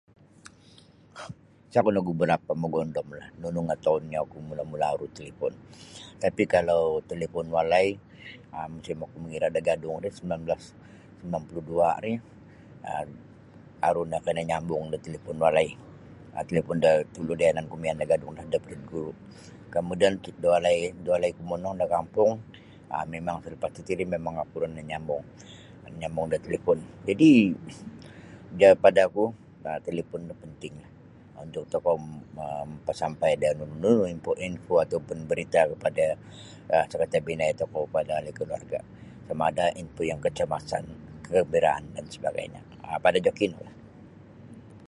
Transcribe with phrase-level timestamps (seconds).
[1.69, 5.53] Isaku nogu barapa mogondomlah nunu nga tounnyo oku mula-mula aru talipon
[6.23, 7.87] tapi kalau talipon walai
[8.57, 10.63] um musim oku mangira da Gadong ri sambilan belas
[11.19, 12.13] sambilan puluh dua ri
[12.91, 13.09] um
[13.87, 15.67] aru nio okoi nanyambung da talipon walai
[16.37, 18.01] um talipon da tulu da yananku miyan
[18.51, 19.11] da flat guru
[19.73, 20.47] kemudian da
[21.13, 22.31] walaiku monong da kampung
[22.95, 26.77] um mimang salapas tatiri mimang okulah nanyamabung talipon
[27.07, 27.29] jadi
[28.83, 29.23] padaku
[29.87, 30.75] talipon no panting
[31.45, 31.97] untuk tokou
[32.37, 36.05] mampasampai nunu nunu info atau pun barita pada
[36.91, 38.77] sangkatabinai tokou atau ahli keluarga
[39.27, 40.85] sama ada info yang kecemasan
[41.25, 42.61] kegembiraan dan sebagainya
[43.03, 43.73] pada joki inolah.